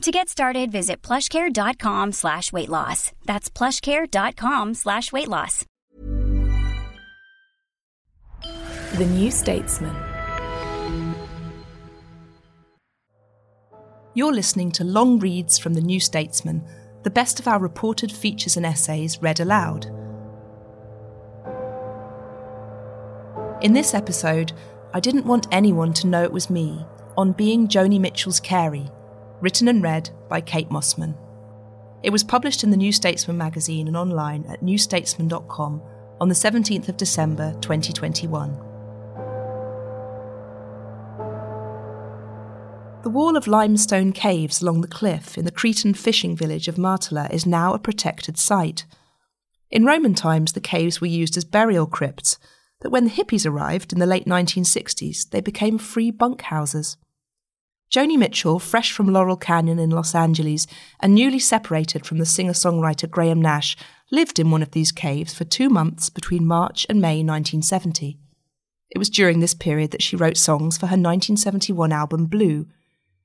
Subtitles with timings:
[0.00, 3.12] To get started, visit plushcare.com slash weight loss.
[3.26, 5.66] That's plushcare.com slash weight loss.
[8.96, 9.94] The New Statesman.
[14.14, 16.64] You're listening to long reads from The New Statesman,
[17.02, 19.84] the best of our reported features and essays read aloud.
[23.62, 24.52] In this episode,
[24.94, 26.86] I didn't want anyone to know it was me
[27.18, 28.90] on being Joni Mitchell's Carey,
[29.40, 31.16] written and read by Kate Mossman.
[32.02, 35.82] It was published in the New Statesman magazine and online at newstatesman.com
[36.20, 38.56] on the 17th of December 2021.
[43.02, 47.32] The wall of limestone caves along the cliff in the Cretan fishing village of Matala
[47.32, 48.84] is now a protected site.
[49.70, 52.38] In Roman times, the caves were used as burial crypts
[52.80, 56.96] but when the hippies arrived in the late 1960s, they became free bunkhouses.
[57.90, 60.68] Joni Mitchell, fresh from Laurel Canyon in Los Angeles
[61.00, 63.76] and newly separated from the singer songwriter Graham Nash,
[64.12, 68.16] lived in one of these caves for two months between March and May 1970.
[68.90, 72.66] It was during this period that she wrote songs for her 1971 album Blue,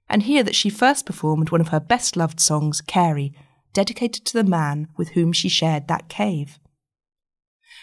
[0.09, 3.33] and here that she first performed one of her best loved songs, Carey,
[3.73, 6.57] dedicated to the man with whom she shared that cave.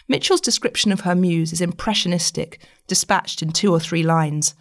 [0.09, 4.53] Mitchell's description of her muse is impressionistic, dispatched in two or three lines.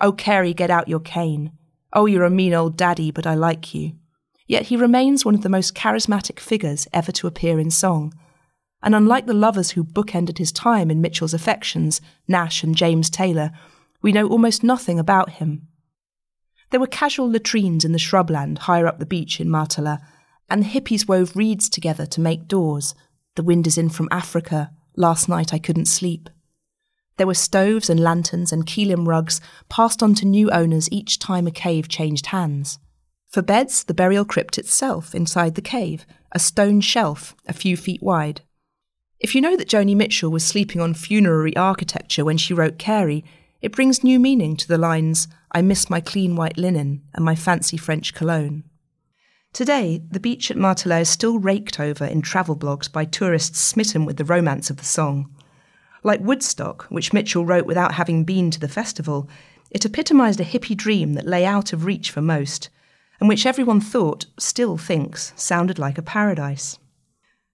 [0.00, 1.52] Oh, Carey, get out your cane.
[1.92, 3.92] Oh, you're a mean old daddy, but I like you.
[4.46, 8.12] Yet he remains one of the most charismatic figures ever to appear in song.
[8.82, 13.52] And unlike the lovers who bookended his time in Mitchell's affections, Nash and James Taylor,
[14.02, 15.68] we know almost nothing about him.
[16.70, 20.00] There were casual latrines in the shrubland higher up the beach in Matala,
[20.48, 22.94] and the hippies wove reeds together to make doors.
[23.36, 26.28] The wind is in from Africa, Last night I couldn't sleep.
[27.20, 31.46] There were stoves and lanterns and kilim rugs passed on to new owners each time
[31.46, 32.78] a cave changed hands.
[33.28, 38.02] For beds, the burial crypt itself inside the cave, a stone shelf a few feet
[38.02, 38.40] wide.
[39.18, 43.22] If you know that Joni Mitchell was sleeping on funerary architecture when she wrote Carey,
[43.60, 47.34] it brings new meaning to the lines, I miss my clean white linen and my
[47.34, 48.64] fancy French cologne.
[49.52, 54.06] Today, the beach at Matala is still raked over in travel blogs by tourists smitten
[54.06, 55.30] with the romance of the song.
[56.02, 59.28] Like Woodstock, which Mitchell wrote without having been to the festival,
[59.70, 62.70] it epitomised a hippie dream that lay out of reach for most,
[63.20, 66.78] and which everyone thought, still thinks, sounded like a paradise.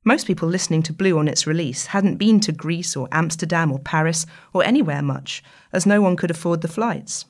[0.04, 3.80] Most people listening to Blue on its release hadn't been to Greece or Amsterdam or
[3.80, 4.24] Paris
[4.54, 5.42] or anywhere much,
[5.72, 7.24] as no one could afford the flights.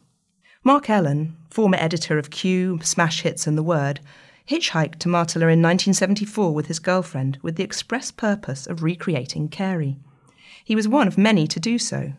[0.62, 4.00] Mark Ellen, former editor of Q, Smash Hits, and The Word,
[4.46, 9.96] hitchhiked to Matala in 1974 with his girlfriend with the express purpose of recreating Carey.
[10.66, 12.14] He was one of many to do so.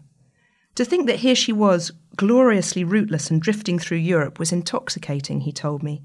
[0.75, 5.51] To think that here she was, gloriously rootless and drifting through Europe, was intoxicating, he
[5.51, 6.01] told me.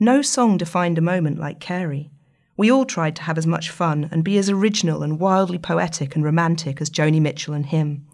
[0.00, 2.10] No song defined a moment like Carey.
[2.56, 6.16] We all tried to have as much fun and be as original and wildly poetic
[6.16, 8.04] and romantic as Joni Mitchell and him.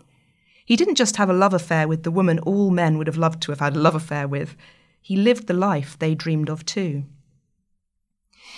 [0.66, 3.40] He didn't just have a love affair with the woman all men would have loved
[3.44, 4.54] to have had a love affair with,
[5.00, 7.04] he lived the life they dreamed of too.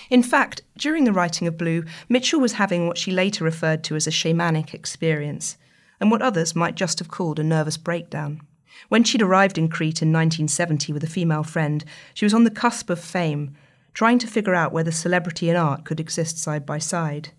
[0.09, 3.95] In fact, during the writing of Blue, Mitchell was having what she later referred to
[3.95, 5.57] as a shamanic experience,
[5.99, 8.41] and what others might just have called a nervous breakdown.
[8.89, 11.83] When she'd arrived in Crete in 1970 with a female friend,
[12.13, 13.55] she was on the cusp of fame,
[13.93, 17.29] trying to figure out whether celebrity and art could exist side by side.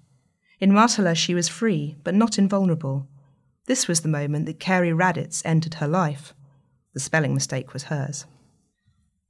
[0.59, 3.07] In Matala, she was free, but not invulnerable.
[3.67, 6.33] This was the moment that Cary Raditz entered her life.
[6.95, 8.25] The spelling mistake was hers.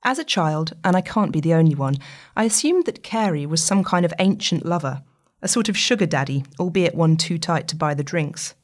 [0.06, 1.96] As a child, and I can't be the only one,
[2.36, 5.02] I assumed that Carey was some kind of ancient lover,
[5.42, 8.54] a sort of sugar daddy, albeit one too tight to buy the drinks.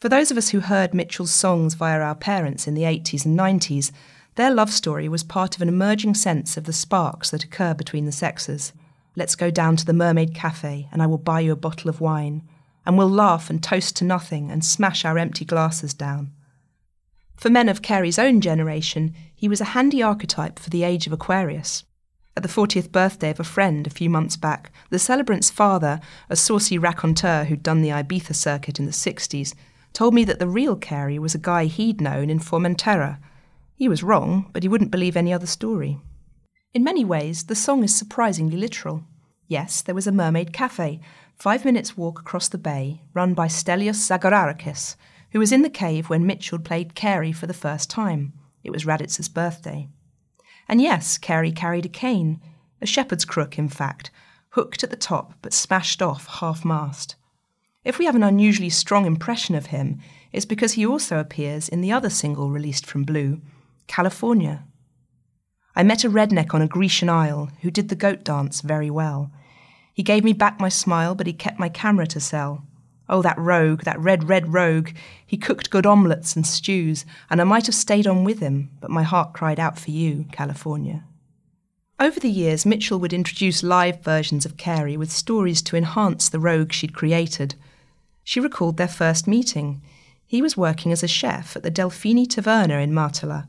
[0.00, 3.38] For those of us who heard Mitchell's songs via our parents in the 80s and
[3.38, 3.92] 90s,
[4.34, 8.04] their love story was part of an emerging sense of the sparks that occur between
[8.04, 8.72] the sexes.
[9.14, 12.00] Let's go down to the Mermaid Cafe and I will buy you a bottle of
[12.00, 12.42] wine.
[12.84, 16.32] and we'll laugh and toast to nothing and smash our empty glasses down.
[17.40, 21.12] For men of Carey's own generation, he was a handy archetype for the age of
[21.14, 21.84] Aquarius.
[22.36, 26.36] At the 40th birthday of a friend a few months back, the celebrant's father, a
[26.36, 29.54] saucy raconteur who'd done the Ibiza circuit in the 60s,
[29.94, 33.18] told me that the real Carey was a guy he'd known in Formentera.
[33.74, 35.98] He was wrong, but he wouldn't believe any other story.
[36.74, 39.04] In many ways, the song is surprisingly literal.
[39.48, 41.00] Yes, there was a mermaid cafe,
[41.36, 44.96] five minutes' walk across the bay, run by Stelios Zagorarakis,
[45.32, 48.32] who was in the cave when Mitchell played Carey for the first time.
[48.62, 49.88] It was Raditz's birthday.
[50.68, 52.40] And yes, Carey carried a cane,
[52.80, 54.10] a shepherd's crook, in fact,
[54.50, 57.16] hooked at the top but smashed off half mast.
[57.84, 60.00] If we have an unusually strong impression of him,
[60.32, 63.40] it's because he also appears in the other single released from Blue,
[63.86, 64.64] California.
[65.74, 69.30] I met a redneck on a Grecian isle who did the goat dance very well.
[69.94, 72.64] He gave me back my smile, but he kept my camera to sell.
[73.10, 74.90] Oh, that rogue, that red, red rogue.
[75.26, 78.90] He cooked good omelettes and stews, and I might have stayed on with him, but
[78.90, 81.02] my heart cried out for you, California.
[81.98, 86.38] Over the years, Mitchell would introduce live versions of Carey with stories to enhance the
[86.38, 87.56] rogue she'd created.
[88.22, 89.82] She recalled their first meeting.
[90.24, 93.48] He was working as a chef at the Delfini Taverna in Matala.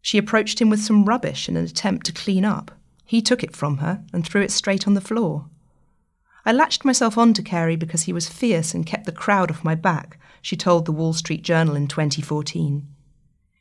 [0.00, 2.70] She approached him with some rubbish in an attempt to clean up.
[3.04, 5.50] He took it from her and threw it straight on the floor.
[6.46, 9.64] I latched myself on to Carey because he was fierce and kept the crowd off
[9.64, 12.86] my back, she told the Wall Street Journal in 2014.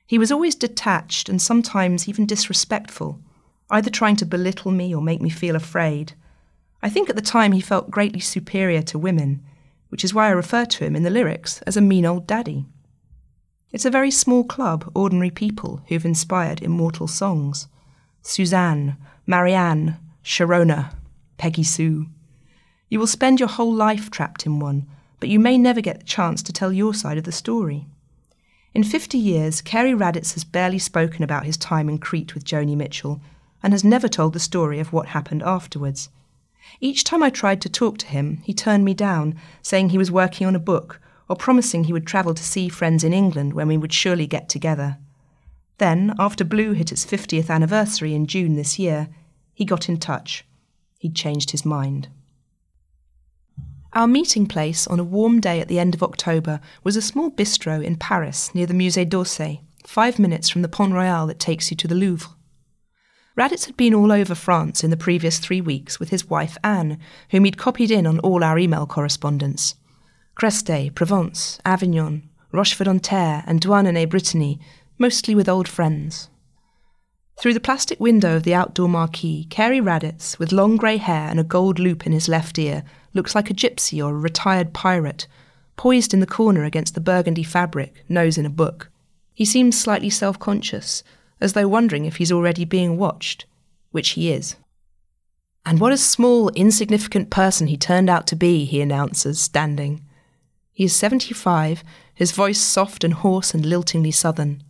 [0.05, 3.19] He was always detached and sometimes even disrespectful,
[3.71, 6.13] either trying to belittle me or make me feel afraid.
[6.83, 9.43] I think at the time he felt greatly superior to women,
[9.89, 12.67] which is why I refer to him in the lyrics as a mean old daddy.
[13.71, 17.67] It's a very small club, ordinary people who've inspired immortal songs
[18.21, 18.95] Suzanne,
[19.25, 20.93] Marianne, Sharona,
[21.37, 22.07] Peggy Sue.
[22.89, 24.85] You will spend your whole life trapped in one,
[25.19, 27.87] but you may never get the chance to tell your side of the story.
[28.73, 32.75] In 50 years, Cary Raditz has barely spoken about his time in Crete with Joni
[32.75, 33.21] Mitchell
[33.63, 36.09] and has never told the story of what happened afterwards.
[36.81, 40.11] Each time I tried to talk to him, he turned me down, saying he was
[40.11, 40.99] working on a book
[41.29, 44.49] or promising he would travel to see friends in England when we would surely get
[44.49, 44.97] together.
[45.77, 49.09] Then, after Blue hit its 50th anniversary in June this year,
[49.53, 50.45] he got in touch.
[50.99, 52.09] He'd changed his mind.
[53.95, 57.31] Our meeting place on a warm day at the end of October was a small
[57.31, 61.71] bistro in Paris near the Musée d'Orsay, five minutes from the Pont Royal that takes
[61.71, 62.27] you to the Louvre.
[63.37, 66.99] Raditz had been all over France in the previous three weeks with his wife Anne,
[67.29, 69.75] whom he'd copied in on all our email correspondence.
[70.35, 74.59] Creste, Provence, Avignon, Rochefort-en-Terre, and Douarnenez-Brittany,
[74.97, 76.29] mostly with old friends.
[77.37, 81.39] Through the plastic window of the outdoor marquee, Cary Raditz, with long grey hair and
[81.39, 82.83] a gold loop in his left ear,
[83.13, 85.27] looks like a gypsy or a retired pirate,
[85.75, 88.89] poised in the corner against the burgundy fabric, nose in a book.
[89.33, 91.03] He seems slightly self conscious,
[91.41, 93.45] as though wondering if he's already being watched,
[93.91, 94.55] which he is.
[95.65, 100.05] And what a small, insignificant person he turned out to be, he announces, standing.
[100.71, 101.83] He is 75,
[102.13, 104.63] his voice soft and hoarse and liltingly southern.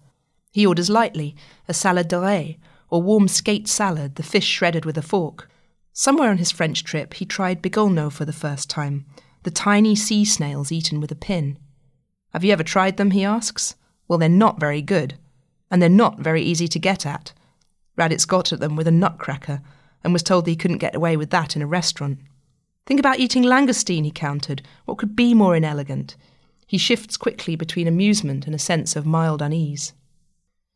[0.55, 1.35] He orders lightly
[1.67, 2.57] a salad de
[2.89, 5.49] or warm skate salad, the fish shredded with a fork,
[5.91, 9.05] Somewhere on his French trip, he tried bigorneau for the first time,
[9.43, 11.57] the tiny sea snails eaten with a pin.
[12.31, 13.11] Have you ever tried them?
[13.11, 13.75] he asks.
[14.07, 15.15] Well, they're not very good,
[15.69, 17.33] and they're not very easy to get at.
[17.97, 19.61] Raditz got at them with a nutcracker
[20.05, 22.19] and was told that he couldn't get away with that in a restaurant.
[22.85, 24.61] Think about eating langoustine, he countered.
[24.85, 26.15] What could be more inelegant?
[26.65, 29.91] He shifts quickly between amusement and a sense of mild unease.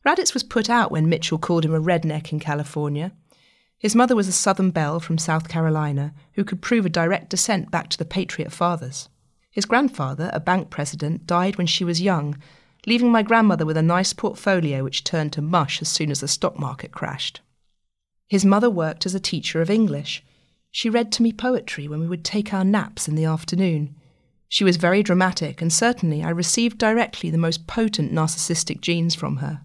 [0.04, 3.12] Raditz was put out when Mitchell called him a redneck in California,
[3.80, 7.70] his mother was a Southern belle from South Carolina who could prove a direct descent
[7.70, 9.08] back to the Patriot fathers.
[9.50, 12.36] His grandfather, a bank president, died when she was young,
[12.86, 16.28] leaving my grandmother with a nice portfolio which turned to mush as soon as the
[16.28, 17.40] stock market crashed.
[18.28, 20.22] His mother worked as a teacher of English.
[20.70, 23.96] She read to me poetry when we would take our naps in the afternoon.
[24.46, 29.38] She was very dramatic, and certainly I received directly the most potent narcissistic genes from
[29.38, 29.62] her.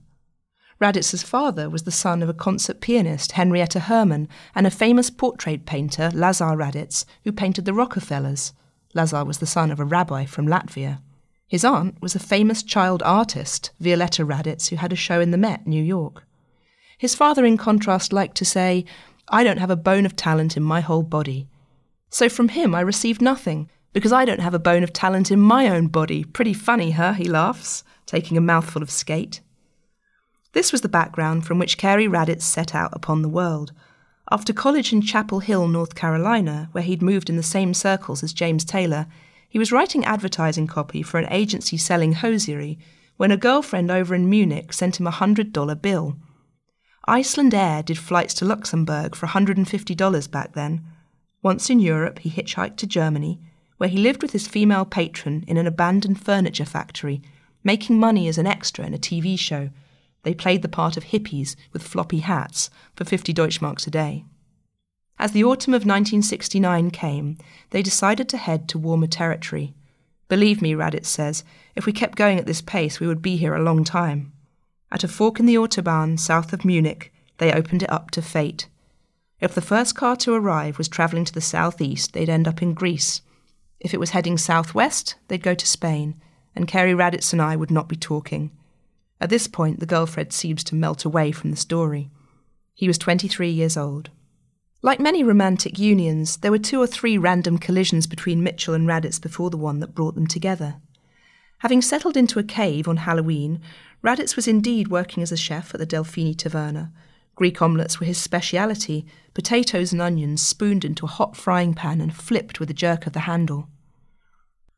[0.79, 5.65] Raditz's father was the son of a concert pianist, Henrietta Hermann, and a famous portrait
[5.65, 8.51] painter, Lazar Raditz, who painted the Rockefellers.
[8.94, 11.00] Lazar was the son of a rabbi from Latvia.
[11.48, 15.38] His aunt was a famous child artist, Violetta Raditz, who had a show in the
[15.38, 16.24] Met, New York.
[16.98, 18.84] His father, in contrast, liked to say,
[19.29, 21.48] I don't have a bone of talent in my whole body.
[22.10, 25.39] So from him I received nothing, because I don't have a bone of talent in
[25.39, 26.25] my own body.
[26.25, 27.13] Pretty funny, huh?
[27.13, 29.39] He laughs, taking a mouthful of skate.
[30.55, 33.74] This was the background from which Cary Raditz set out upon the world.
[34.31, 38.31] After college in Chapel Hill, North Carolina, where he'd moved in the same circles as
[38.31, 39.05] James Taylor,
[39.50, 42.79] He was writing advertising copy for an agency selling hosiery
[43.17, 46.15] when a girlfriend over in Munich sent him a $100 bill.
[47.05, 50.85] Icelandair did flights to Luxembourg for $150 back then.
[51.43, 53.41] Once in Europe, he hitchhiked to Germany,
[53.75, 57.21] where he lived with his female patron in an abandoned furniture factory,
[57.62, 59.69] making money as an extra in a TV show.
[60.25, 64.25] They played the part of hippies with floppy hats for 50 Deutschmarks a day.
[65.20, 67.38] As the autumn of 1969 came,
[67.70, 69.75] they decided to head to warmer territory.
[70.27, 71.44] Believe me, Raditz says,
[71.75, 74.34] if we kept going at this pace, we would be here a long time.
[74.91, 78.67] At a fork in the Autobahn south of Munich, they opened it up to fate.
[79.39, 82.74] If the first car to arrive was travelling to the southeast, they'd end up in
[82.74, 83.22] Greece.
[83.79, 86.20] If it was heading southwest, they'd go to Spain,
[86.55, 88.50] and Cary Raditz and I would not be talking.
[89.19, 92.12] At this point, the girlfriend seems to melt away from the story.
[92.74, 94.10] He was 23 years old.
[94.81, 99.19] Like many romantic unions, there were two or three random collisions between Mitchell and Raditz
[99.19, 100.75] before the one that brought them together.
[101.60, 103.62] Having settled into a cave on Halloween,
[104.03, 106.91] Raditz was indeed working as a chef at the Delfini Taverna.
[107.36, 112.15] Greek omelettes were his speciality, potatoes and onions spooned into a hot frying pan and
[112.15, 113.67] flipped with a jerk of the handle.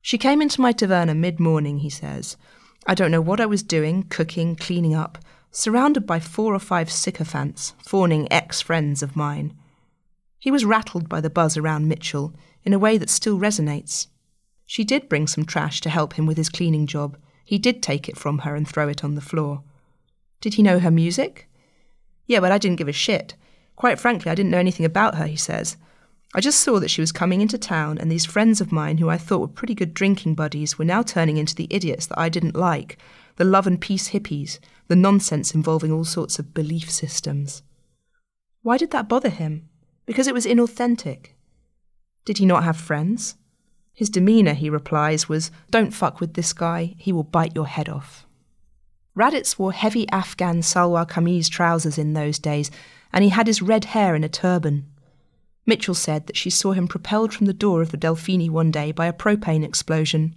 [0.02, 2.38] She came into my taverna mid morning, he says.
[2.86, 5.18] I don't know what I was doing, cooking, cleaning up,
[5.52, 9.54] surrounded by four or five sycophants, fawning ex friends of mine.
[10.40, 14.08] He was rattled by the buzz around Mitchell in a way that still resonates.
[14.66, 17.18] She did bring some trash to help him with his cleaning job.
[17.44, 19.64] He did take it from her and throw it on the floor.
[20.42, 21.50] Did he know her music?
[22.26, 23.36] Yeah, but I didn't give a shit.
[23.76, 25.78] Quite frankly, I didn't know anything about her, he says.
[26.36, 29.10] I just saw that she was coming into town, and these friends of mine who
[29.10, 32.30] I thought were pretty good drinking buddies were now turning into the idiots that I
[32.30, 32.98] didn't like
[33.38, 34.58] the love and peace hippies,
[34.88, 37.62] the nonsense involving all sorts of belief systems.
[38.64, 39.70] Why did that bother him?
[40.08, 41.36] because it was inauthentic.
[42.26, 43.36] Did he not have friends?
[43.94, 47.90] His demeanour, he replies, was Don't fuck with this guy, he will bite your head
[47.90, 48.26] off.
[49.16, 52.72] Raditz wore heavy Afghan salwar kameez trousers in those days,
[53.12, 54.86] and he had his red hair in a turban.
[55.68, 58.92] Mitchell said that she saw him propelled from the door of the Delfini one day
[58.92, 60.34] by a propane explosion.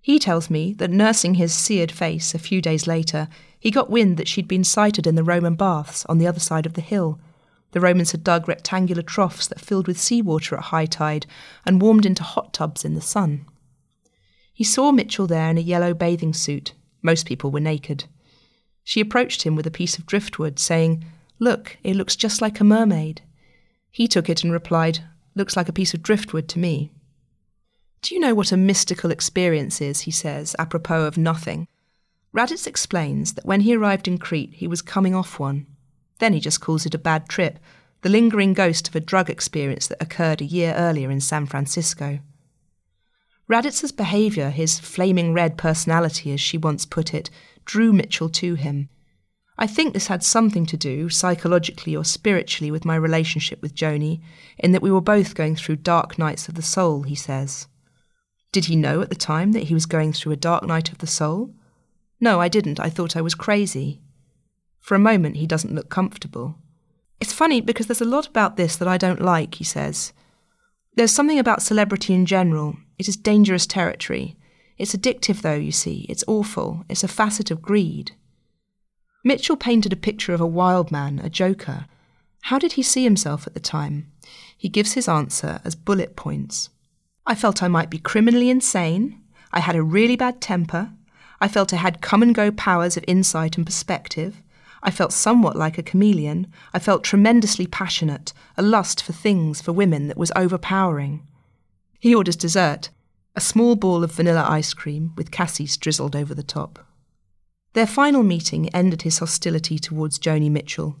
[0.00, 3.28] He tells me that nursing his seared face a few days later,
[3.60, 6.64] he got wind that she'd been sighted in the Roman baths on the other side
[6.64, 7.18] of the hill
[7.74, 11.26] the Romans had dug rectangular troughs that filled with seawater at high tide
[11.66, 13.46] and warmed into hot tubs in the sun.
[14.52, 16.72] He saw Mitchell there in a yellow bathing suit.
[17.02, 18.04] Most people were naked.
[18.84, 21.04] She approached him with a piece of driftwood, saying,
[21.40, 23.22] Look, it looks just like a mermaid.
[23.94, 25.04] He took it and replied,
[25.36, 26.90] Looks like a piece of driftwood to me.
[28.02, 30.00] Do you know what a mystical experience is?
[30.00, 31.68] he says, apropos of nothing.
[32.34, 35.68] Raditz explains that when he arrived in Crete, he was coming off one.
[36.18, 37.60] Then he just calls it a bad trip,
[38.02, 42.18] the lingering ghost of a drug experience that occurred a year earlier in San Francisco.
[43.48, 47.30] Raditz's behaviour, his flaming red personality, as she once put it,
[47.64, 48.88] drew Mitchell to him.
[49.56, 54.20] I think this had something to do, psychologically or spiritually, with my relationship with Joni,
[54.58, 57.68] in that we were both going through dark nights of the soul, he says.
[58.50, 60.98] Did he know at the time that he was going through a dark night of
[60.98, 61.54] the soul?
[62.20, 62.80] No, I didn't.
[62.80, 64.00] I thought I was crazy.
[64.80, 66.58] For a moment, he doesn't look comfortable.
[67.20, 70.12] It's funny because there's a lot about this that I don't like, he says.
[70.96, 72.76] There's something about celebrity in general.
[72.98, 74.36] It is dangerous territory.
[74.78, 76.06] It's addictive, though, you see.
[76.08, 76.84] It's awful.
[76.88, 78.12] It's a facet of greed.
[79.26, 81.86] Mitchell painted a picture of a wild man, a joker.
[82.42, 84.12] How did he see himself at the time?
[84.54, 86.68] He gives his answer as bullet points.
[87.26, 89.22] I felt I might be criminally insane.
[89.50, 90.90] I had a really bad temper.
[91.40, 94.42] I felt I had come and go powers of insight and perspective.
[94.82, 96.52] I felt somewhat like a chameleon.
[96.74, 101.26] I felt tremendously passionate, a lust for things, for women that was overpowering.
[101.98, 102.90] He orders dessert
[103.34, 106.86] a small ball of vanilla ice cream with cassis drizzled over the top.
[107.74, 110.96] Their final meeting ended his hostility towards Joni Mitchell.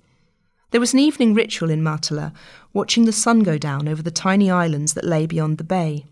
[0.72, 2.32] There was an evening ritual in Matala,
[2.72, 6.06] watching the sun go down over the tiny islands that lay beyond the bay.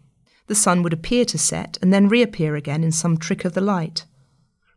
[0.47, 3.61] The sun would appear to set and then reappear again in some trick of the
[3.61, 4.05] light.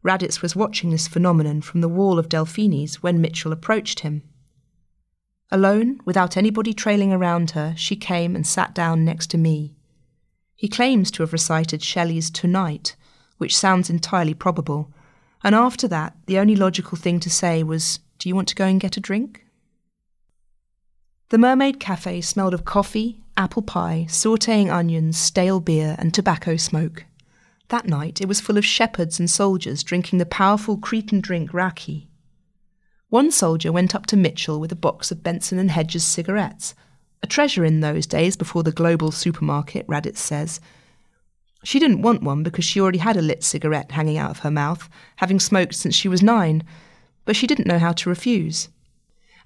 [0.04, 4.24] Raditz was watching this phenomenon from the wall of Delfini's when Mitchell approached him.
[5.52, 9.76] Alone, without anybody trailing around her, she came and sat down next to me.
[10.56, 12.96] He claims to have recited Shelley's Tonight,
[13.38, 14.92] which sounds entirely probable,
[15.46, 18.66] and after that, the only logical thing to say was, Do you want to go
[18.66, 19.46] and get a drink?
[21.30, 27.06] The Mermaid Cafe smelled of coffee, apple pie, sauteing onions, stale beer, and tobacco smoke.
[27.68, 32.10] That night it was full of shepherds and soldiers drinking the powerful Cretan drink raki.
[33.10, 36.74] One soldier went up to Mitchell with a box of Benson and Hedges cigarettes,
[37.22, 40.60] a treasure in those days before the global supermarket, Raditz says.
[41.66, 44.52] She didn't want one because she already had a lit cigarette hanging out of her
[44.52, 46.64] mouth, having smoked since she was nine,
[47.26, 48.70] but she didn't know how to refuse.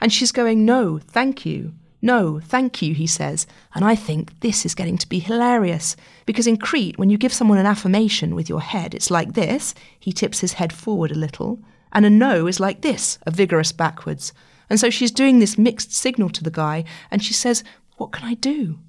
[0.02, 1.74] And she's going, No, thank you.
[2.02, 3.48] No, thank you, he says.
[3.74, 5.96] And I think this is getting to be hilarious.
[6.26, 9.74] Because in Crete, when you give someone an affirmation with your head, it's like this.
[9.98, 11.60] He tips his head forward a little.
[11.94, 14.34] And a no is like this, a vigorous backwards.
[14.70, 17.64] And so she's doing this mixed signal to the guy, and she says,
[17.96, 18.80] What can I do?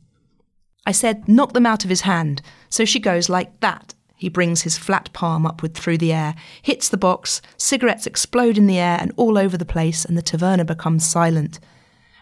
[0.91, 2.43] I said, Knock them out of his hand.
[2.69, 3.95] So she goes like that.
[4.17, 8.67] He brings his flat palm upward through the air, hits the box, cigarettes explode in
[8.67, 11.61] the air and all over the place, and the taverna becomes silent.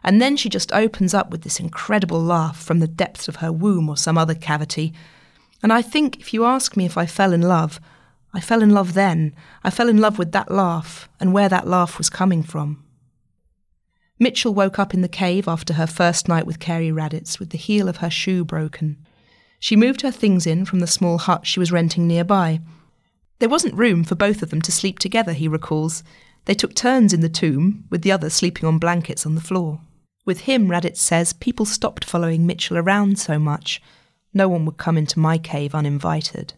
[0.05, 3.51] And then she just opens up with this incredible laugh from the depths of her
[3.51, 4.93] womb or some other cavity.
[5.63, 7.81] And I think if you ask me if I fell in love,
[8.35, 9.35] I fell in love then.
[9.65, 12.85] I fell in love with that laugh and where that laugh was coming from.
[14.19, 17.59] Mitchell woke up in the cave after her first night with Cary Raditz with the
[17.59, 18.97] heel of her shoe broken.
[19.61, 22.61] She moved her things in from the small hut she was renting nearby.
[23.39, 26.03] There wasn't room for both of them to sleep together, he recalls.
[26.47, 29.81] They took turns in the tomb, with the other sleeping on blankets on the floor.
[30.25, 33.81] With him, Raditz says, people stopped following Mitchell around so much.
[34.35, 36.55] No one would come into my cave uninvited.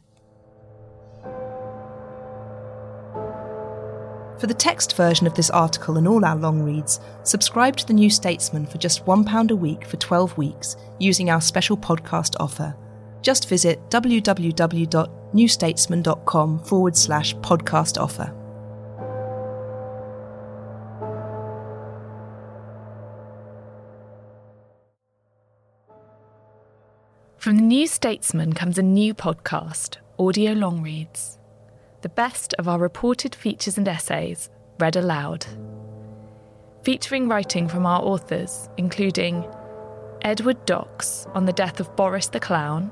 [4.41, 7.93] For the text version of this article and all our long reads, subscribe to The
[7.93, 12.75] New Statesman for just £1 a week for 12 weeks using our special podcast offer
[13.23, 18.35] just visit www.newstatesman.com forward slash podcast offer.
[27.37, 31.40] From the New Statesman comes a new podcast, Audio Long Reads.
[32.03, 35.45] The best of our reported features and essays, read aloud.
[36.83, 39.47] Featuring writing from our authors, including
[40.23, 42.91] Edward Docx on the death of Boris the Clown,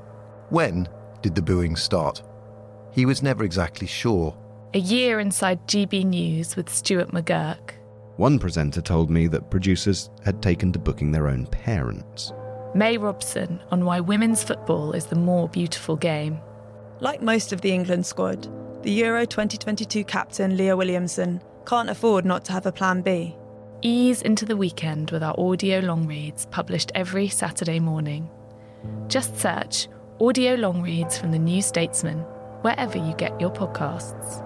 [0.49, 0.87] when
[1.23, 2.21] did the booing start?
[2.91, 4.37] He was never exactly sure.
[4.75, 7.71] A year inside GB News with Stuart McGurk.
[8.17, 12.31] One presenter told me that producers had taken to booking their own parents.
[12.75, 16.39] May Robson on why women's football is the more beautiful game.
[16.99, 18.47] Like most of the England squad,
[18.81, 23.35] the Euro 2022 captain Leah Williamson can't afford not to have a plan B.
[23.81, 28.29] Ease into the weekend with our audio long reads published every Saturday morning.
[29.09, 29.89] Just search
[30.21, 32.19] audio long reads from the New Statesman,
[32.61, 34.45] wherever you get your podcasts.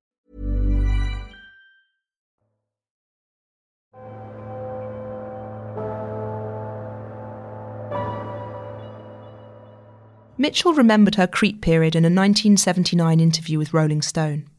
[10.41, 14.49] Mitchell remembered her Crete period in a 1979 interview with Rolling Stone.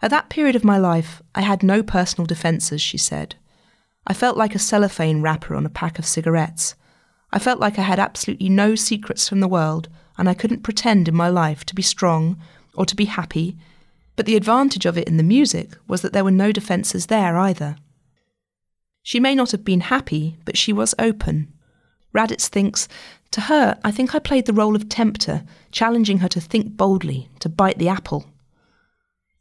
[0.00, 3.34] At that period of my life, I had no personal defences, she said.
[4.06, 6.74] I felt like a cellophane wrapper on a pack of cigarettes.
[7.34, 11.06] I felt like I had absolutely no secrets from the world, and I couldn't pretend
[11.06, 12.40] in my life to be strong
[12.74, 13.58] or to be happy.
[14.16, 17.36] But the advantage of it in the music was that there were no defences there
[17.36, 17.76] either.
[19.02, 21.52] She may not have been happy, but she was open.
[22.14, 22.88] Raditz thinks,
[23.34, 25.42] To her, I think I played the role of tempter,
[25.72, 28.26] challenging her to think boldly, to bite the apple.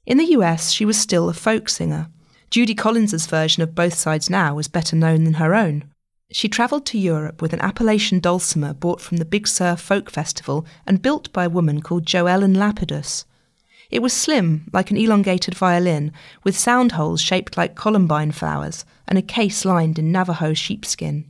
[0.08, 2.08] In the US, she was still a folk singer.
[2.50, 5.84] Judy Collins's version of Both Sides Now was better known than her own.
[6.32, 10.66] She travelled to Europe with an Appalachian dulcimer bought from the Big Sur Folk Festival
[10.88, 13.26] and built by a woman called Joellen Lapidus.
[13.92, 16.12] It was slim, like an elongated violin,
[16.44, 21.30] with sound holes shaped like columbine flowers and a case lined in Navajo sheepskin.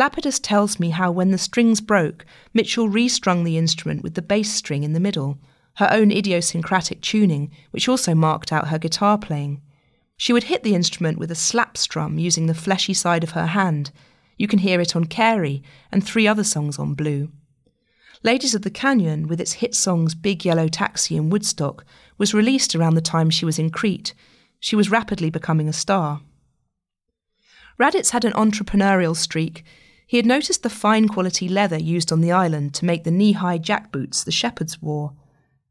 [0.00, 4.50] Lapidus tells me how when the strings broke, Mitchell restrung the instrument with the bass
[4.50, 5.38] string in the middle,
[5.74, 9.60] her own idiosyncratic tuning, which also marked out her guitar playing.
[10.16, 13.48] She would hit the instrument with a slap strum using the fleshy side of her
[13.48, 13.90] hand.
[14.38, 17.30] You can hear it on Carey and three other songs on Blue.
[18.22, 21.84] Ladies of the Canyon, with its hit songs Big Yellow Taxi and Woodstock,
[22.16, 24.14] was released around the time she was in Crete.
[24.60, 26.22] She was rapidly becoming a star.
[27.78, 29.62] Raditz had an entrepreneurial streak.
[30.10, 33.30] He had noticed the fine quality leather used on the island to make the knee
[33.30, 35.12] high jackboots the shepherds wore,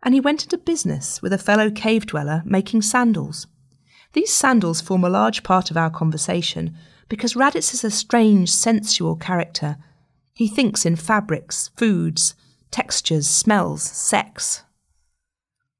[0.02, 3.48] and he went into business with a fellow cave dweller making sandals.
[4.14, 6.74] These sandals form a large part of our conversation
[7.10, 9.76] because Raditz is a strange, sensual character.
[10.32, 12.34] He thinks in fabrics, foods,
[12.72, 14.64] textures, smells, sex.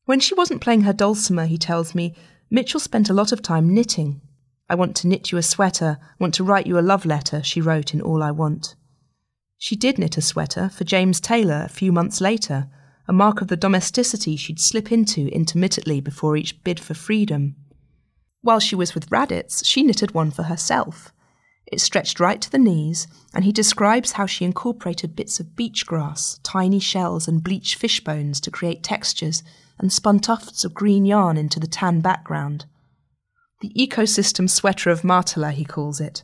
[0.04, 2.14] When she wasn't playing her dulcimer, he tells me,
[2.50, 4.20] Mitchell spent a lot of time knitting.
[4.70, 7.60] I want to knit you a sweater, want to write you a love letter, she
[7.60, 8.76] wrote in All I Want.
[9.58, 12.70] She did knit a sweater for James Taylor a few months later,
[13.08, 17.56] a mark of the domesticity she'd slip into intermittently before each bid for freedom.
[18.42, 21.12] While she was with Raditz, she knitted one for herself.
[21.66, 25.86] It stretched right to the knees, and he describes how she incorporated bits of beach
[25.88, 29.44] grass, tiny shells, and bleached fish bones to create textures,
[29.80, 32.66] and spun tufts of green yarn into the tan background.
[33.62, 36.24] The ecosystem sweater of Matala, he calls it.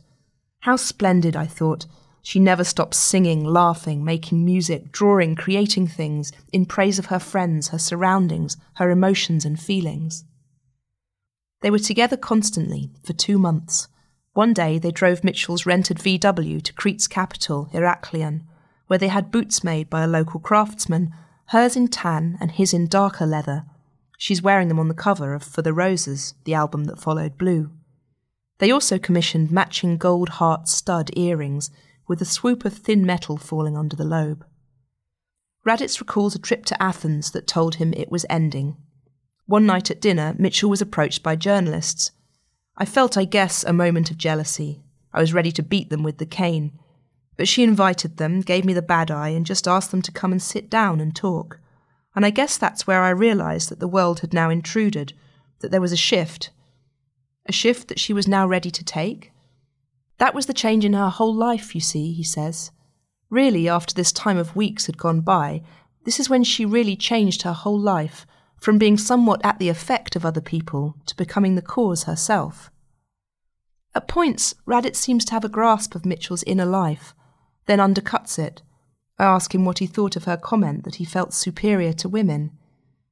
[0.60, 1.86] How splendid, I thought.
[2.22, 7.68] She never stops singing, laughing, making music, drawing, creating things in praise of her friends,
[7.68, 10.24] her surroundings, her emotions and feelings.
[11.60, 13.88] They were together constantly for two months.
[14.32, 18.42] One day they drove Mitchell's rented VW to Crete's capital, Heraklion,
[18.86, 21.12] where they had boots made by a local craftsman,
[21.48, 23.66] hers in tan and his in darker leather.
[24.18, 27.70] She's wearing them on the cover of For the Roses, the album that followed Blue.
[28.58, 31.70] They also commissioned matching gold heart stud earrings
[32.08, 34.44] with a swoop of thin metal falling under the lobe.
[35.66, 38.76] Raditz recalls a trip to Athens that told him it was ending.
[39.46, 42.12] One night at dinner, Mitchell was approached by journalists.
[42.76, 44.82] I felt, I guess, a moment of jealousy.
[45.12, 46.78] I was ready to beat them with the cane.
[47.36, 50.32] But she invited them, gave me the bad eye, and just asked them to come
[50.32, 51.60] and sit down and talk.
[52.16, 55.12] And I guess that's where I realised that the world had now intruded,
[55.60, 56.50] that there was a shift.
[57.44, 59.32] A shift that she was now ready to take.
[60.18, 62.72] That was the change in her whole life, you see, he says.
[63.28, 65.62] Really, after this time of weeks had gone by,
[66.04, 68.26] this is when she really changed her whole life
[68.56, 72.70] from being somewhat at the effect of other people to becoming the cause herself.
[73.94, 77.14] At points, Raditz seems to have a grasp of Mitchell's inner life,
[77.66, 78.62] then undercuts it.
[79.18, 82.50] I ask him what he thought of her comment that he felt superior to women.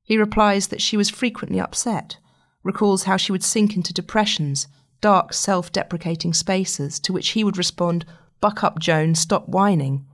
[0.03, 2.19] He replies that she was frequently upset,
[2.63, 4.69] recalls how she would sink into depressions,
[5.01, 8.05] dark, self deprecating spaces, to which he would respond,
[8.41, 10.05] Buck up, Joan, stop whining.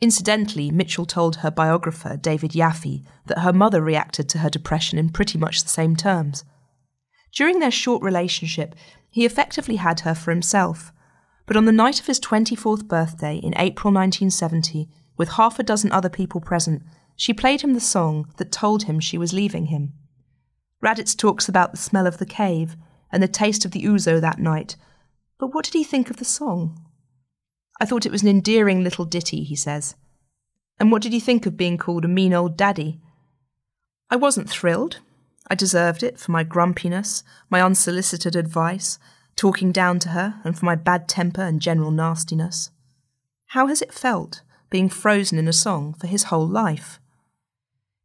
[0.00, 5.10] Incidentally, Mitchell told her biographer, David Yaffe, that her mother reacted to her depression in
[5.10, 6.44] pretty much the same terms.
[7.32, 8.74] During their short relationship,
[9.08, 10.92] he effectively had her for himself.
[11.46, 15.92] But on the night of his 24th birthday in April 1970, with half a dozen
[15.92, 16.82] other people present,
[17.16, 19.92] she played him the song that told him she was leaving him.
[20.82, 22.76] Raditz talks about the smell of the cave
[23.12, 24.76] and the taste of the ouzo that night,
[25.38, 26.80] but what did he think of the song?
[27.80, 29.94] I thought it was an endearing little ditty, he says.
[30.78, 33.00] And what did you think of being called a mean old daddy?
[34.10, 34.98] I wasn't thrilled.
[35.50, 38.98] I deserved it for my grumpiness, my unsolicited advice,
[39.36, 42.70] talking down to her, and for my bad temper and general nastiness.
[43.48, 44.42] How has it felt,
[44.74, 46.98] being frozen in a song for his whole life?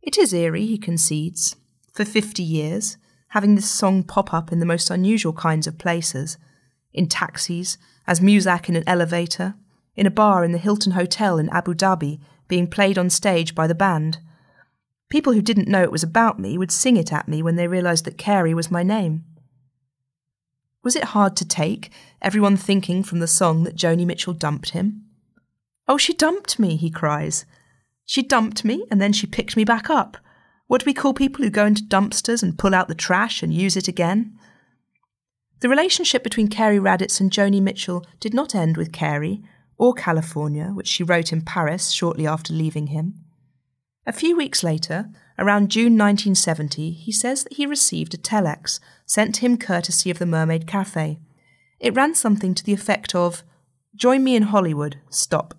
[0.03, 1.55] It is eerie, he concedes.
[1.93, 2.95] For fifty years,
[3.29, 6.37] having this song pop up in the most unusual kinds of places
[6.93, 9.55] in taxis, as Muzak in an elevator,
[9.95, 13.65] in a bar in the Hilton Hotel in Abu Dhabi, being played on stage by
[13.65, 14.19] the band.
[15.09, 17.67] People who didn't know it was about me would sing it at me when they
[17.67, 19.23] realised that Carey was my name.
[20.83, 21.89] Was it hard to take,
[22.21, 25.08] everyone thinking from the song that Joni Mitchell dumped him?
[25.89, 27.45] Oh, she dumped me, he cries.
[28.05, 30.17] She dumped me and then she picked me back up.
[30.67, 33.51] What do we call people who go into dumpsters and pull out the trash and
[33.51, 34.37] use it again?
[35.61, 39.43] The relationship between Cary Raditz and Joni Mitchell did not end with Carey,
[39.79, 43.15] or California, which she wrote in Paris shortly after leaving him.
[44.05, 49.35] A few weeks later, around June 1970, he says that he received a telex sent
[49.35, 51.19] to him courtesy of the Mermaid Cafe.
[51.79, 53.43] It ran something to the effect of
[53.95, 55.55] Join me in Hollywood, stop.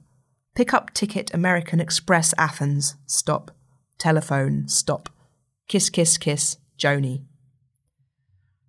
[0.55, 3.53] Pick up ticket American Express Athens, stop.
[3.99, 5.09] Telephone, stop.
[5.69, 7.25] Kiss, kiss, kiss, Joni.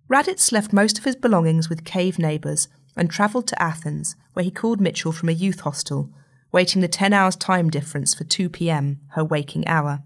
[0.08, 4.50] Raditz left most of his belongings with cave neighbours and travelled to Athens, where he
[4.50, 6.10] called Mitchell from a youth hostel,
[6.52, 10.02] waiting the 10 hours time difference for 2 pm, her waking hour.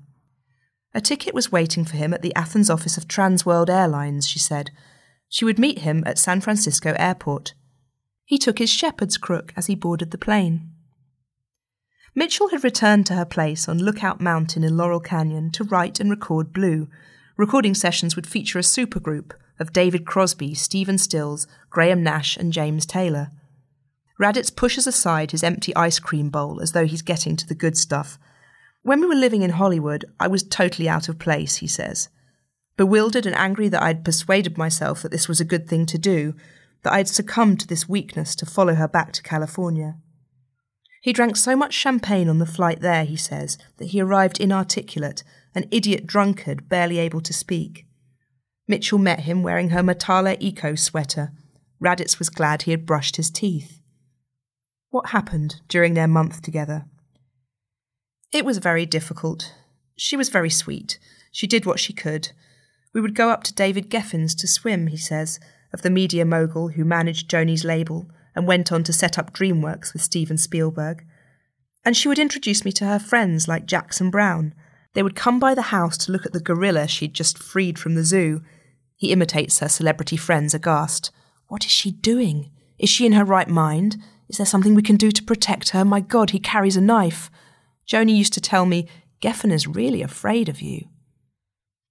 [0.94, 4.70] A ticket was waiting for him at the Athens office of Transworld Airlines, she said.
[5.28, 7.52] She would meet him at San Francisco Airport.
[8.24, 10.70] He took his shepherd's crook as he boarded the plane.
[12.18, 16.08] Mitchell had returned to her place on Lookout Mountain in Laurel Canyon to write and
[16.08, 16.88] record Blue.
[17.36, 22.86] Recording sessions would feature a supergroup of David Crosby, Stephen Stills, Graham Nash, and James
[22.86, 23.32] Taylor.
[24.18, 27.76] Raditz pushes aside his empty ice cream bowl as though he's getting to the good
[27.76, 28.18] stuff.
[28.80, 32.08] When we were living in Hollywood, I was totally out of place, he says.
[32.78, 36.34] Bewildered and angry that I'd persuaded myself that this was a good thing to do,
[36.82, 39.96] that I'd succumbed to this weakness to follow her back to California.
[41.06, 45.22] He drank so much champagne on the flight there, he says, that he arrived inarticulate,
[45.54, 47.86] an idiot drunkard barely able to speak.
[48.66, 51.30] Mitchell met him wearing her Matala Eco sweater.
[51.80, 53.78] Raditz was glad he had brushed his teeth.
[54.90, 56.86] What happened during their month together?
[58.32, 59.54] It was very difficult.
[59.96, 60.98] She was very sweet.
[61.30, 62.32] She did what she could.
[62.92, 65.38] We would go up to David Geffen's to swim, he says,
[65.72, 69.92] of the media mogul who managed Joni's label and went on to set up DreamWorks
[69.92, 71.04] with Steven Spielberg.
[71.84, 74.54] And she would introduce me to her friends like Jackson Browne.
[74.94, 77.96] They would come by the house to look at the gorilla she'd just freed from
[77.96, 78.42] the zoo
[78.96, 81.10] he imitates her celebrity friends aghast.
[81.48, 82.50] What is she doing?
[82.78, 83.98] Is she in her right mind?
[84.28, 85.84] Is there something we can do to protect her?
[85.84, 87.30] My God, he carries a knife.
[87.88, 88.88] Joni used to tell me,
[89.20, 90.88] Geffen is really afraid of you.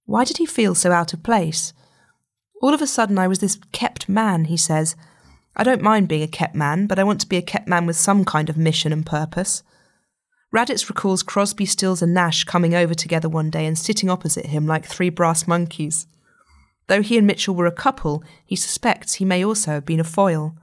[0.04, 1.72] Why did he feel so out of place?
[2.60, 4.96] All of a sudden, I was this kept man, he says.
[5.56, 7.86] I don't mind being a kept man, but I want to be a kept man
[7.86, 9.62] with some kind of mission and purpose.
[10.54, 14.66] Raditz recalls Crosby, Stills, and Nash coming over together one day and sitting opposite him
[14.66, 16.06] like three brass monkeys.
[16.88, 20.04] Though he and Mitchell were a couple, he suspects he may also have been a
[20.04, 20.54] foil.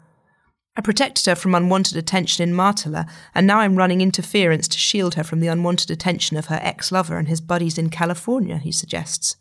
[0.76, 5.16] I protected her from unwanted attention in Matala, and now I'm running interference to shield
[5.16, 8.72] her from the unwanted attention of her ex lover and his buddies in California, he
[8.72, 9.38] suggests.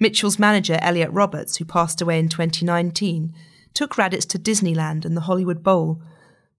[0.00, 3.32] Mitchell's manager, Elliot Roberts, who passed away in 2019,
[3.74, 6.00] took Raditz to Disneyland and the Hollywood Bowl,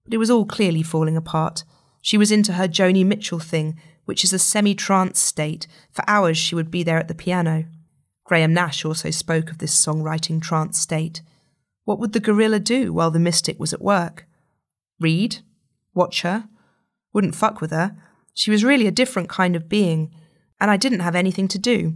[0.04, 1.64] but it was all clearly falling apart.
[2.00, 5.66] She was into her Joni Mitchell thing, which is a semi trance state.
[5.90, 7.64] For hours she would be there at the piano.
[8.24, 11.22] Graham Nash also spoke of this songwriting trance state.
[11.84, 14.26] What would the gorilla do while the mystic was at work?
[15.00, 15.38] Read?
[15.94, 16.48] Watch her?
[17.12, 17.96] Wouldn't fuck with her.
[18.34, 20.12] She was really a different kind of being,
[20.60, 21.94] and I didn't have anything to do.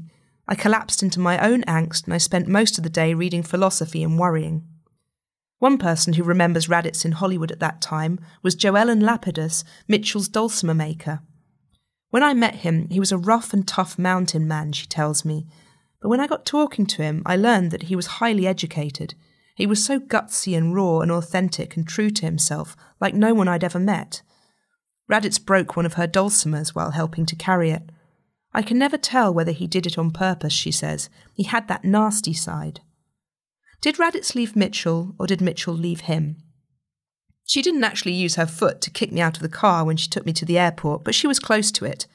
[0.49, 4.03] I collapsed into my own angst and I spent most of the day reading philosophy
[4.03, 4.67] and worrying.
[5.61, 10.75] One person who remembers Raditz in Hollywood at that time was Joellen Lapidus, Mitchell's dulcimer
[10.75, 11.20] maker.
[12.09, 15.46] When I met him, he was a rough and tough mountain man, she tells me,
[16.01, 19.14] but when I got talking to him, I learned that he was highly educated.
[19.55, 23.46] He was so gutsy and raw and authentic and true to himself, like no one
[23.46, 24.23] I'd ever met.
[25.12, 27.90] Raditz broke one of her dulcimers while helping to carry it.
[28.55, 31.11] I can never tell whether he did it on purpose, she says.
[31.35, 32.81] He had that nasty side.
[33.81, 36.37] Did Raditz leave Mitchell, or did Mitchell leave him?
[37.45, 40.09] She didn't actually use her foot to kick me out of the car when she
[40.09, 42.07] took me to the airport, but she was close to it.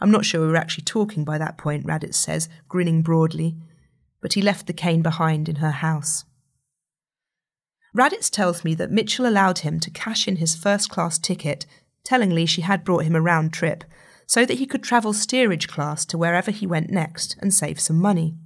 [0.00, 3.56] I'm not sure we were actually talking by that point, Raditz says, grinning broadly,
[4.20, 6.24] but he left the cane behind in her house.
[7.96, 11.64] Raditz tells me that Mitchell allowed him to cash in his first class ticket,
[12.04, 13.84] tellingly she had brought him a round trip,
[14.26, 17.98] so that he could travel steerage class to wherever he went next and save some
[18.00, 18.36] money.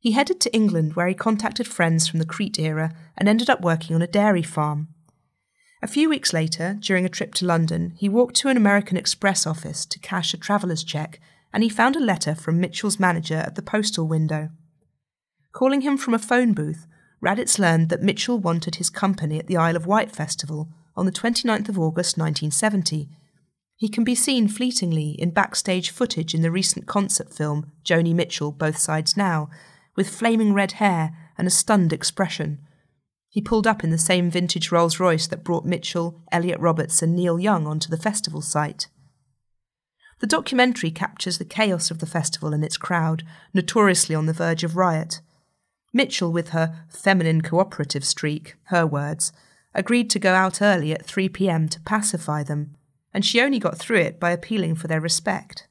[0.00, 3.60] He headed to England where he contacted friends from the Crete era and ended up
[3.60, 4.88] working on a dairy farm.
[5.82, 9.46] A few weeks later, during a trip to London, he walked to an American Express
[9.46, 11.20] office to cash a traveller's cheque,
[11.52, 14.48] and he found a letter from Mitchell's manager at the postal window.
[15.52, 16.86] Calling him from a phone booth,
[17.22, 21.12] Raditz learned that Mitchell wanted his company at the Isle of Wight festival on the
[21.12, 23.08] 29th of August 1970.
[23.76, 28.52] He can be seen fleetingly in backstage footage in the recent concert film Joni Mitchell
[28.52, 29.48] Both Sides Now,
[30.00, 32.58] with flaming red hair and a stunned expression.
[33.28, 37.14] He pulled up in the same vintage Rolls Royce that brought Mitchell, Elliot Roberts, and
[37.14, 38.88] Neil Young onto the festival site.
[40.20, 44.64] The documentary captures the chaos of the festival and its crowd, notoriously on the verge
[44.64, 45.20] of riot.
[45.92, 49.34] Mitchell, with her feminine cooperative streak, her words,
[49.74, 52.74] agreed to go out early at 3 pm to pacify them,
[53.12, 55.68] and she only got through it by appealing for their respect.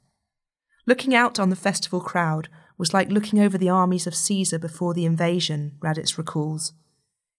[0.86, 2.48] Looking out on the festival crowd
[2.80, 6.72] was like looking over the armies of Caesar before the invasion, Raditz recalls.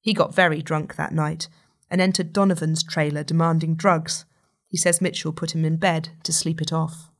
[0.02, 1.48] He got very drunk that night
[1.90, 4.26] and entered Donovan's trailer demanding drugs.
[4.68, 7.10] He says Mitchell put him in bed to sleep it off.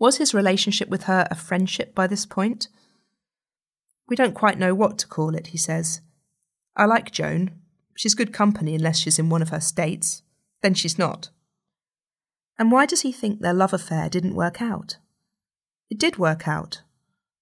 [0.00, 2.68] Was his relationship with her a friendship by this point?
[4.08, 6.00] We don't quite know what to call it, he says.
[6.76, 7.52] I like Joan.
[7.96, 10.22] She's good company unless she's in one of her states.
[10.60, 11.30] Then she's not.
[12.58, 14.96] And why does he think their love affair didn't work out?
[15.90, 16.82] It did work out.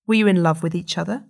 [0.07, 1.25] Were you in love with each other?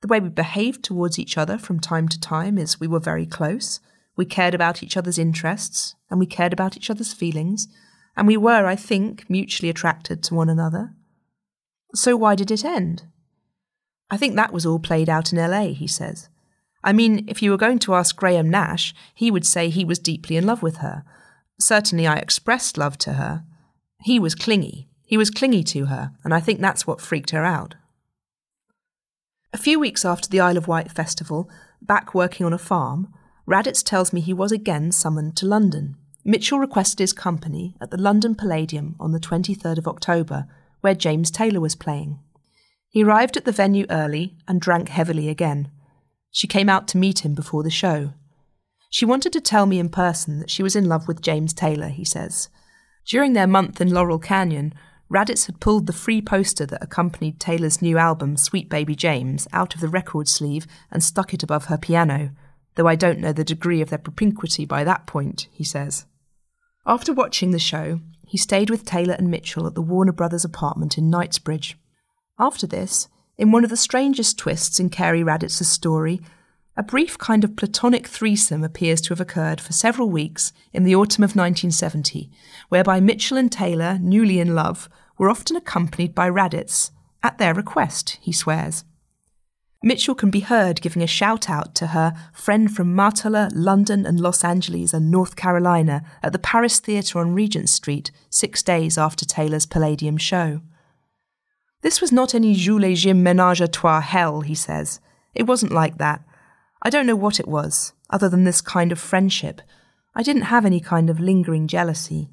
[0.00, 3.26] The way we behaved towards each other from time to time is we were very
[3.26, 3.80] close.
[4.16, 7.68] We cared about each other's interests, and we cared about each other's feelings,
[8.16, 10.92] and we were, I think, mutually attracted to one another.
[11.94, 13.04] So why did it end?
[14.10, 16.28] I think that was all played out in LA, he says.
[16.82, 19.98] I mean, if you were going to ask Graham Nash, he would say he was
[19.98, 21.04] deeply in love with her.
[21.60, 23.44] Certainly I expressed love to her.
[24.02, 24.88] He was clingy.
[25.08, 27.74] He was clingy to her, and I think that's what freaked her out.
[29.54, 31.48] A few weeks after the Isle of Wight festival,
[31.80, 33.12] back working on a farm,
[33.48, 35.96] Raditz tells me he was again summoned to London.
[36.26, 40.46] Mitchell requested his company at the London Palladium on the 23rd of October,
[40.82, 42.18] where James Taylor was playing.
[42.90, 45.70] He arrived at the venue early and drank heavily again.
[46.30, 48.12] She came out to meet him before the show.
[48.90, 51.88] She wanted to tell me in person that she was in love with James Taylor,
[51.88, 52.50] he says.
[53.06, 54.74] During their month in Laurel Canyon,
[55.10, 59.74] Raditz had pulled the free poster that accompanied Taylor's new album, Sweet Baby James, out
[59.74, 62.30] of the record sleeve and stuck it above her piano,
[62.74, 66.04] though I don't know the degree of their propinquity by that point, he says.
[66.86, 70.98] After watching the show, he stayed with Taylor and Mitchell at the Warner Brothers apartment
[70.98, 71.78] in Knightsbridge.
[72.38, 76.20] After this, in one of the strangest twists in Cary Raditz's story,
[76.76, 80.94] a brief kind of platonic threesome appears to have occurred for several weeks in the
[80.94, 82.30] autumn of 1970,
[82.68, 86.90] whereby Mitchell and Taylor, newly in love, were often accompanied by Raditz,
[87.22, 88.84] at their request, he swears.
[89.82, 94.18] Mitchell can be heard giving a shout out to her friend from Matala, London, and
[94.18, 99.24] Los Angeles and North Carolina at the Paris Theatre on Regent Street six days after
[99.24, 100.62] Taylor's Palladium show.
[101.82, 105.00] This was not any Jules Jim menage a trois hell, he says.
[105.32, 106.24] It wasn't like that.
[106.82, 109.62] I don't know what it was, other than this kind of friendship.
[110.12, 112.30] I didn't have any kind of lingering jealousy.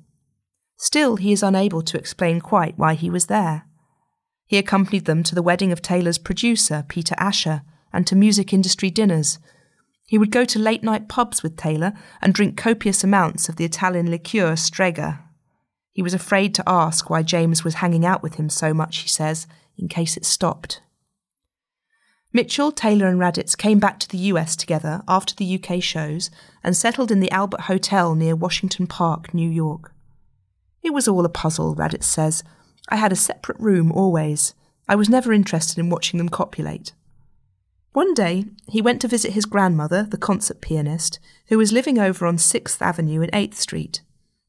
[0.78, 3.66] Still, he is unable to explain quite why he was there.
[4.46, 8.90] He accompanied them to the wedding of Taylor's producer, Peter Asher, and to music industry
[8.90, 9.40] dinners.
[10.06, 13.66] He would go to late night pubs with Taylor and drink copious amounts of the
[13.66, 15.22] Italian liqueur Strega.
[15.92, 19.08] He was afraid to ask why James was hanging out with him so much, he
[19.08, 20.82] says, in case it stopped.
[22.34, 26.30] Mitchell, Taylor, and Raditz came back to the US together after the UK shows
[26.64, 29.95] and settled in the Albert Hotel near Washington Park, New York.
[30.86, 32.44] It was all a puzzle, Raditz says.
[32.90, 34.54] I had a separate room always.
[34.88, 36.94] I was never interested in watching them copulate.
[37.94, 41.18] One day, he went to visit his grandmother, the concert pianist,
[41.48, 44.04] who was living over on 6th Avenue and 8th Street.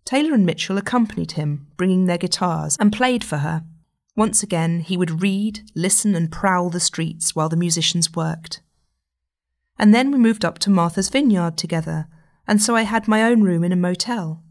[0.05, 3.64] Taylor and Mitchell accompanied him, bringing their guitars, and played for her.
[4.14, 8.61] Once again, he would read, listen, and prowl the streets while the musicians worked.
[9.79, 12.09] And then we moved up to Martha's Vineyard together,
[12.46, 14.42] and so I had my own room in a motel.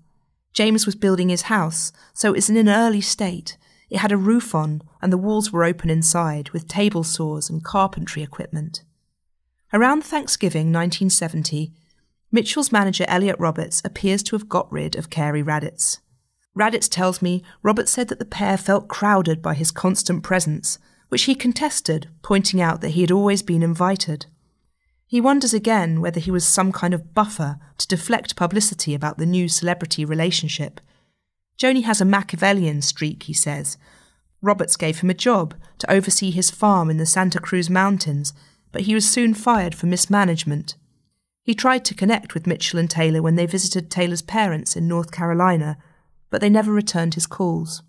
[0.56, 3.58] James was building his house, so it was in an early state.
[3.90, 7.64] It had a roof on, and the walls were open inside, with table saws and
[7.64, 8.82] carpentry equipment.
[9.74, 11.74] Around Thanksgiving 1970,
[12.32, 16.00] Mitchell's manager Elliot Roberts appears to have got rid of Cary Raditz.
[16.58, 20.80] Raditz tells me Roberts said that the pair felt crowded by his constant presence,
[21.10, 24.28] which he contested, pointing out that he had always been invited.
[25.08, 29.26] He wonders again whether he was some kind of buffer to deflect publicity about the
[29.26, 30.82] new celebrity relationship.
[31.58, 33.78] Joni has a Machiavellian streak, he says.
[34.42, 38.34] Roberts gave him a job to oversee his farm in the Santa Cruz Mountains,
[38.72, 40.76] but he was soon fired for mismanagement.
[41.44, 45.12] He tried to connect with Mitchell and Taylor when they visited Taylor's parents in North
[45.12, 45.78] Carolina,
[46.30, 47.84] but they never returned his calls.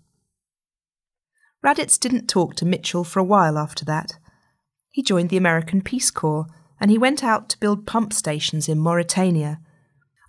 [1.65, 4.13] Raditz didn't talk to Mitchell for a while after that.
[4.91, 6.47] He joined the American Peace Corps
[6.79, 9.59] and he went out to build pump stations in Mauritania.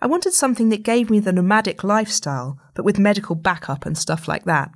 [0.01, 4.29] I wanted something that gave me the nomadic lifestyle, but with medical backup and stuff
[4.29, 4.71] like that.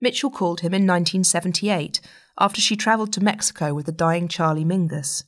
[0.00, 2.00] Mitchell called him in 1978
[2.38, 5.24] after she travelled to Mexico with the dying Charlie Mingus.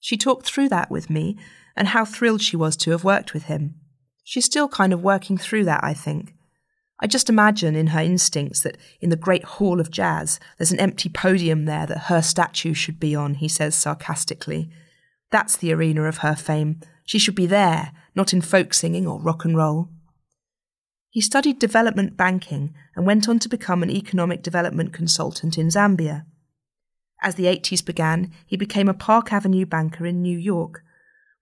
[0.00, 1.38] She talked through that with me
[1.76, 3.76] and how thrilled she was to have worked with him.
[4.24, 6.34] She's still kind of working through that, I think.
[7.00, 10.80] I just imagine in her instincts that in the great hall of jazz, there's an
[10.80, 14.70] empty podium there that her statue should be on, he says sarcastically.
[15.30, 16.80] That's the arena of her fame.
[17.04, 19.88] She should be there, not in folk singing or rock and roll.
[21.10, 26.24] He studied development banking and went on to become an economic development consultant in Zambia.
[27.22, 30.82] As the 80s began, he became a Park Avenue banker in New York,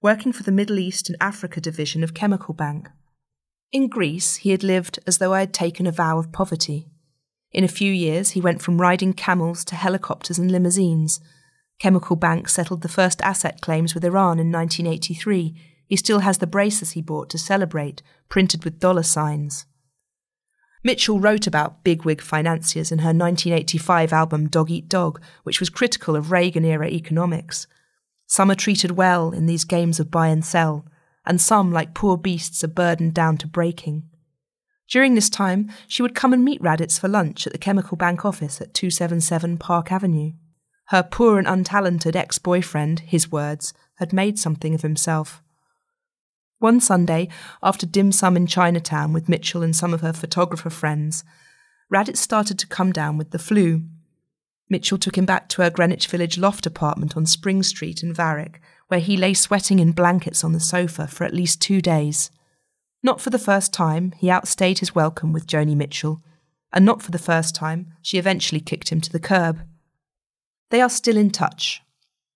[0.00, 2.88] working for the Middle East and Africa division of Chemical Bank.
[3.72, 6.88] In Greece, he had lived as though I had taken a vow of poverty.
[7.52, 11.20] In a few years, he went from riding camels to helicopters and limousines.
[11.78, 15.54] Chemical Bank settled the first asset claims with Iran in 1983.
[15.86, 19.66] He still has the braces he bought to celebrate, printed with dollar signs.
[20.82, 26.14] Mitchell wrote about bigwig financiers in her 1985 album Dog Eat Dog, which was critical
[26.14, 27.66] of Reagan era economics.
[28.26, 30.86] Some are treated well in these games of buy and sell,
[31.24, 34.04] and some, like poor beasts, are burdened down to breaking.
[34.88, 38.24] During this time, she would come and meet Raditz for lunch at the Chemical Bank
[38.24, 40.32] office at 277 Park Avenue.
[40.86, 45.42] Her poor and untalented ex boyfriend, his words, had made something of himself.
[46.58, 47.28] One Sunday,
[47.62, 51.24] after dim sum in Chinatown with Mitchell and some of her photographer friends,
[51.92, 53.82] Raditz started to come down with the flu.
[54.68, 58.60] Mitchell took him back to her Greenwich Village loft apartment on Spring Street in Varick
[58.88, 62.30] where he lay sweating in blankets on the sofa for at least two days.
[63.02, 66.22] Not for the first time, he outstayed his welcome with Joni Mitchell,
[66.72, 69.60] and not for the first time, she eventually kicked him to the curb.
[70.70, 71.82] They are still in touch.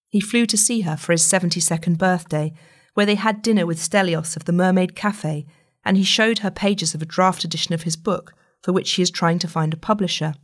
[0.08, 2.52] He flew to see her for his 72nd birthday,
[2.94, 5.46] where they had dinner with Stelios of the Mermaid Cafe,
[5.84, 9.02] and he showed her pages of a draft edition of his book, for which she
[9.02, 10.34] is trying to find a publisher.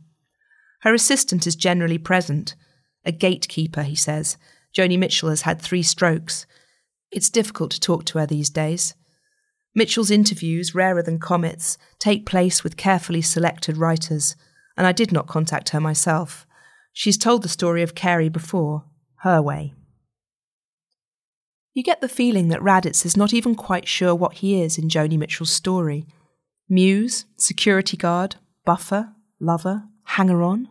[0.81, 2.55] Her assistant is generally present,
[3.05, 4.37] a gatekeeper, he says,
[4.75, 6.45] Joni Mitchell has had three strokes.
[7.11, 8.95] It's difficult to talk to her these days.
[9.75, 14.35] Mitchell's interviews, rarer than comets, take place with carefully selected writers,
[14.75, 16.46] and I did not contact her myself.
[16.99, 18.83] She's told the story of Carey before,
[19.17, 19.75] her way.
[21.75, 24.89] You get the feeling that Raditz is not even quite sure what he is in
[24.89, 26.07] Joni Mitchell's story.
[26.67, 30.69] Muse, security guard, buffer, lover, hanger on?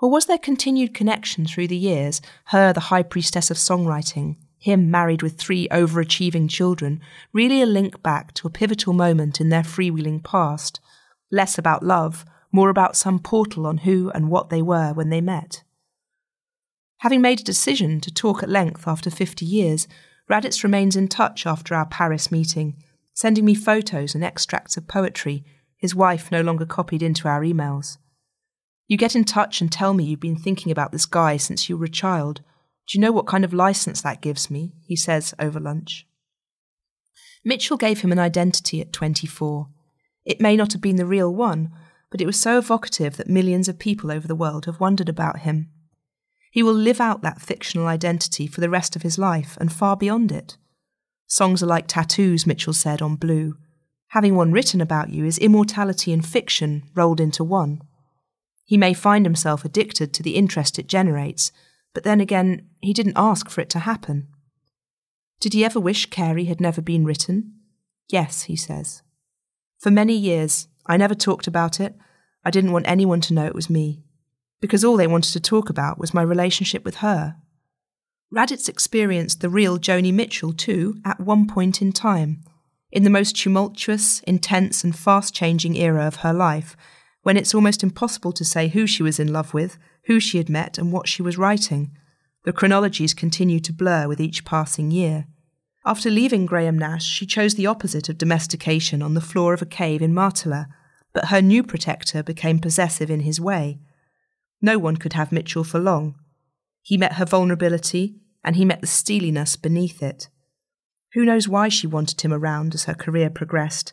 [0.00, 4.92] Or was there continued connection through the years, her the high priestess of songwriting, him
[4.92, 7.00] married with three overachieving children,
[7.32, 10.78] really a link back to a pivotal moment in their freewheeling past?
[11.32, 15.20] Less about love, more about some portal on who and what they were when they
[15.20, 15.62] met.
[16.98, 19.88] Having made a decision to talk at length after 50 years,
[20.30, 22.76] Raditz remains in touch after our Paris meeting,
[23.14, 25.44] sending me photos and extracts of poetry,
[25.76, 27.98] his wife no longer copied into our emails.
[28.86, 31.76] You get in touch and tell me you've been thinking about this guy since you
[31.76, 32.42] were a child.
[32.86, 34.74] Do you know what kind of license that gives me?
[34.86, 36.06] He says over lunch.
[37.44, 39.68] Mitchell gave him an identity at 24.
[40.24, 41.72] It may not have been the real one,
[42.12, 45.40] but it was so evocative that millions of people over the world have wondered about
[45.40, 45.70] him.
[46.50, 49.96] He will live out that fictional identity for the rest of his life and far
[49.96, 50.58] beyond it.
[51.26, 53.56] Songs are like tattoos, Mitchell said on Blue.
[54.08, 57.80] Having one written about you is immortality and fiction rolled into one.
[58.66, 61.50] He may find himself addicted to the interest it generates,
[61.94, 64.28] but then again, he didn't ask for it to happen.
[65.40, 67.54] Did he ever wish Carey had never been written?
[68.10, 69.02] Yes, he says.
[69.78, 71.94] For many years, I never talked about it.
[72.44, 74.02] I didn't want anyone to know it was me,
[74.60, 77.36] because all they wanted to talk about was my relationship with her.
[78.34, 82.42] Raditz experienced the real Joni Mitchell, too, at one point in time,
[82.90, 86.76] in the most tumultuous, intense, and fast changing era of her life,
[87.22, 90.48] when it's almost impossible to say who she was in love with, who she had
[90.48, 91.96] met, and what she was writing.
[92.44, 95.26] The chronologies continue to blur with each passing year.
[95.84, 99.66] After leaving Graham Nash, she chose the opposite of domestication on the floor of a
[99.66, 100.66] cave in Matala,
[101.12, 103.80] but her new protector became possessive in his way.
[104.60, 106.14] No one could have Mitchell for long.
[106.82, 110.28] He met her vulnerability, and he met the steeliness beneath it.
[111.14, 113.92] Who knows why she wanted him around as her career progressed,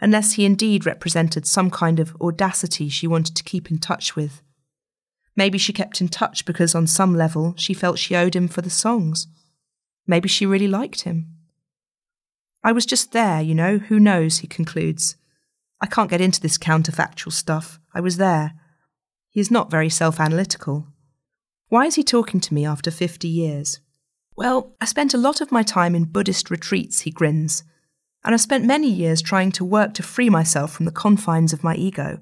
[0.00, 4.42] unless he indeed represented some kind of audacity she wanted to keep in touch with.
[5.36, 8.62] Maybe she kept in touch because on some level she felt she owed him for
[8.62, 9.28] the songs.
[10.06, 11.26] Maybe she really liked him.
[12.62, 15.16] I was just there, you know, who knows, he concludes.
[15.80, 17.78] I can't get into this counterfactual stuff.
[17.94, 18.54] I was there.
[19.30, 20.86] He is not very self analytical.
[21.68, 23.80] Why is he talking to me after 50 years?
[24.36, 27.64] Well, I spent a lot of my time in Buddhist retreats, he grins,
[28.24, 31.64] and I've spent many years trying to work to free myself from the confines of
[31.64, 32.18] my ego.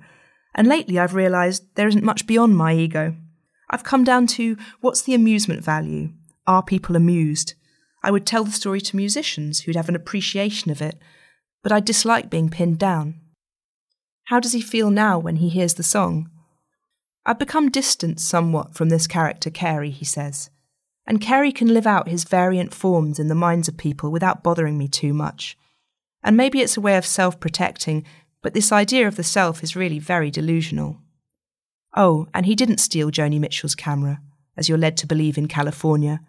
[0.54, 3.16] And lately I've realised there isn't much beyond my ego.
[3.70, 6.10] I've come down to what's the amusement value?
[6.46, 7.54] Are people amused?
[8.04, 10.98] I would tell the story to musicians who'd have an appreciation of it,
[11.62, 13.18] but I dislike being pinned down.
[14.24, 16.28] How does he feel now when he hears the song?
[17.24, 20.50] I've become distant somewhat from this character, Carey, he says,
[21.06, 24.76] and Carey can live out his variant forms in the minds of people without bothering
[24.76, 25.56] me too much.
[26.22, 28.04] And maybe it's a way of self protecting,
[28.42, 30.98] but this idea of the self is really very delusional.
[31.96, 34.20] Oh, and he didn't steal Joni Mitchell's camera,
[34.58, 36.20] as you're led to believe in California.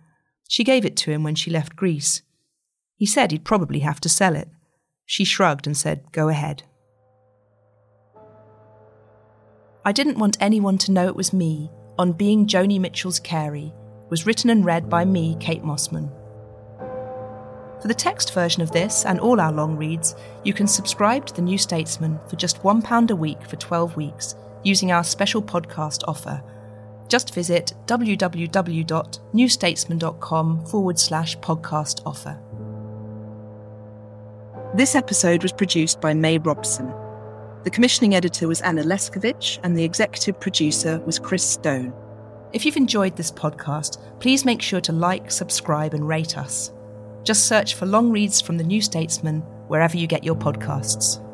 [0.47, 2.21] She gave it to him when she left Greece.
[2.95, 4.49] He said he'd probably have to sell it.
[5.05, 6.63] She shrugged and said, Go ahead.
[9.83, 11.69] I didn't want anyone to know it was me
[11.99, 13.73] on Being Joni Mitchell's Carey
[14.09, 16.11] was written and read by me, Kate Mossman.
[17.81, 21.33] For the text version of this and all our long reads, you can subscribe to
[21.33, 26.01] The New Statesman for just £1 a week for 12 weeks using our special podcast
[26.07, 26.41] offer.
[27.07, 32.39] Just visit www.newstatesman.com forward slash podcast offer.
[34.73, 36.93] This episode was produced by May Robson.
[37.63, 41.93] The commissioning editor was Anna Leszkiewicz, and the executive producer was Chris Stone.
[42.53, 46.71] If you've enjoyed this podcast, please make sure to like, subscribe, and rate us.
[47.23, 51.24] Just search for Long Reads from the New Statesman wherever you get your podcasts.